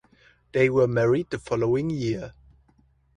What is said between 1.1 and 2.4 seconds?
the following year.